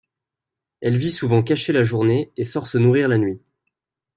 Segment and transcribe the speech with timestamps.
[0.81, 3.43] Elle vit souvent cachée la journée, et sort se nourrir la nuit.